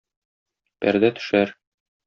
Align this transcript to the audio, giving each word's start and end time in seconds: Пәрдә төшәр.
Пәрдә 0.85 1.13
төшәр. 1.21 1.57